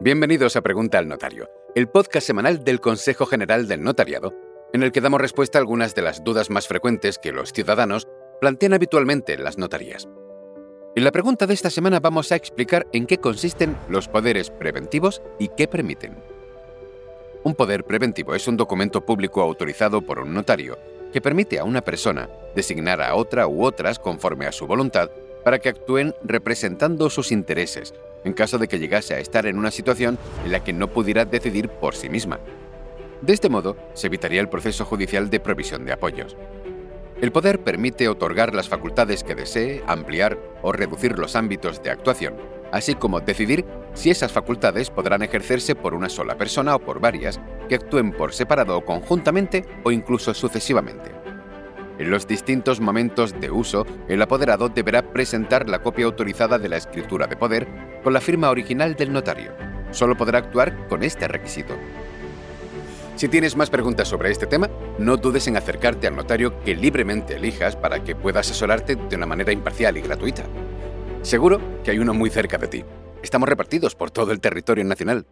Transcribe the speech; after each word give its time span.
Bienvenidos 0.00 0.54
a 0.54 0.60
Pregunta 0.60 0.98
al 0.98 1.08
Notario, 1.08 1.50
el 1.74 1.88
podcast 1.88 2.24
semanal 2.24 2.62
del 2.62 2.80
Consejo 2.80 3.26
General 3.26 3.66
del 3.66 3.82
Notariado, 3.82 4.32
en 4.72 4.84
el 4.84 4.92
que 4.92 5.00
damos 5.00 5.20
respuesta 5.20 5.58
a 5.58 5.60
algunas 5.60 5.96
de 5.96 6.02
las 6.02 6.22
dudas 6.22 6.50
más 6.50 6.68
frecuentes 6.68 7.18
que 7.18 7.32
los 7.32 7.52
ciudadanos 7.52 8.06
plantean 8.40 8.74
habitualmente 8.74 9.32
en 9.32 9.42
las 9.42 9.58
notarías. 9.58 10.08
En 10.94 11.02
la 11.02 11.10
pregunta 11.10 11.48
de 11.48 11.54
esta 11.54 11.68
semana 11.68 11.98
vamos 11.98 12.30
a 12.30 12.36
explicar 12.36 12.86
en 12.92 13.06
qué 13.06 13.18
consisten 13.18 13.76
los 13.88 14.06
poderes 14.06 14.50
preventivos 14.50 15.20
y 15.36 15.48
qué 15.48 15.66
permiten. 15.66 16.14
Un 17.42 17.56
poder 17.56 17.82
preventivo 17.82 18.36
es 18.36 18.46
un 18.46 18.56
documento 18.56 19.04
público 19.04 19.42
autorizado 19.42 20.02
por 20.02 20.20
un 20.20 20.32
notario 20.32 20.78
que 21.12 21.20
permite 21.20 21.58
a 21.58 21.64
una 21.64 21.80
persona 21.80 22.30
designar 22.54 23.02
a 23.02 23.16
otra 23.16 23.48
u 23.48 23.64
otras 23.64 23.98
conforme 23.98 24.46
a 24.46 24.52
su 24.52 24.64
voluntad 24.68 25.10
para 25.42 25.58
que 25.58 25.70
actúen 25.70 26.14
representando 26.22 27.10
sus 27.10 27.32
intereses 27.32 27.94
en 28.24 28.32
caso 28.32 28.58
de 28.58 28.68
que 28.68 28.78
llegase 28.78 29.14
a 29.14 29.20
estar 29.20 29.46
en 29.46 29.58
una 29.58 29.70
situación 29.70 30.18
en 30.44 30.52
la 30.52 30.62
que 30.62 30.72
no 30.72 30.88
pudiera 30.88 31.24
decidir 31.24 31.68
por 31.68 31.94
sí 31.94 32.08
misma. 32.08 32.40
De 33.20 33.32
este 33.32 33.48
modo, 33.48 33.76
se 33.94 34.06
evitaría 34.06 34.40
el 34.40 34.48
proceso 34.48 34.84
judicial 34.84 35.28
de 35.30 35.40
provisión 35.40 35.84
de 35.84 35.92
apoyos. 35.92 36.36
El 37.20 37.32
poder 37.32 37.58
permite 37.64 38.08
otorgar 38.08 38.54
las 38.54 38.68
facultades 38.68 39.24
que 39.24 39.34
desee, 39.34 39.82
ampliar 39.88 40.38
o 40.62 40.70
reducir 40.70 41.18
los 41.18 41.34
ámbitos 41.34 41.82
de 41.82 41.90
actuación, 41.90 42.36
así 42.70 42.94
como 42.94 43.20
decidir 43.20 43.64
si 43.94 44.10
esas 44.10 44.30
facultades 44.30 44.90
podrán 44.90 45.22
ejercerse 45.22 45.74
por 45.74 45.94
una 45.94 46.08
sola 46.08 46.36
persona 46.36 46.76
o 46.76 46.78
por 46.78 47.00
varias, 47.00 47.40
que 47.68 47.74
actúen 47.74 48.12
por 48.12 48.32
separado 48.32 48.78
o 48.78 48.84
conjuntamente 48.84 49.64
o 49.82 49.90
incluso 49.90 50.32
sucesivamente. 50.32 51.10
En 51.98 52.12
los 52.12 52.28
distintos 52.28 52.80
momentos 52.80 53.40
de 53.40 53.50
uso, 53.50 53.84
el 54.06 54.22
apoderado 54.22 54.68
deberá 54.68 55.02
presentar 55.02 55.68
la 55.68 55.80
copia 55.80 56.04
autorizada 56.04 56.56
de 56.56 56.68
la 56.68 56.76
escritura 56.76 57.26
de 57.26 57.36
poder 57.36 57.66
con 58.02 58.12
la 58.12 58.20
firma 58.20 58.50
original 58.50 58.94
del 58.94 59.12
notario. 59.12 59.52
Solo 59.90 60.16
podrá 60.16 60.38
actuar 60.38 60.86
con 60.88 61.02
este 61.02 61.28
requisito. 61.28 61.74
Si 63.16 63.28
tienes 63.28 63.56
más 63.56 63.68
preguntas 63.68 64.06
sobre 64.06 64.30
este 64.30 64.46
tema, 64.46 64.70
no 64.98 65.16
dudes 65.16 65.48
en 65.48 65.56
acercarte 65.56 66.06
al 66.06 66.14
notario 66.14 66.62
que 66.62 66.76
libremente 66.76 67.36
elijas 67.36 67.74
para 67.74 68.04
que 68.04 68.14
pueda 68.14 68.40
asesorarte 68.40 68.94
de 68.94 69.16
una 69.16 69.26
manera 69.26 69.52
imparcial 69.52 69.96
y 69.96 70.02
gratuita. 70.02 70.44
Seguro 71.22 71.60
que 71.82 71.90
hay 71.90 71.98
uno 71.98 72.14
muy 72.14 72.30
cerca 72.30 72.58
de 72.58 72.68
ti. 72.68 72.84
Estamos 73.22 73.48
repartidos 73.48 73.96
por 73.96 74.12
todo 74.12 74.30
el 74.30 74.40
territorio 74.40 74.84
nacional. 74.84 75.26